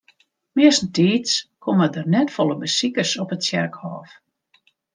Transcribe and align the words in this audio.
Meastentiids 0.59 1.33
komme 1.65 1.87
der 1.97 2.09
net 2.15 2.33
folle 2.37 2.55
besikers 2.65 3.11
op 3.25 3.33
it 3.37 3.43
tsjerkhôf. 3.45 4.09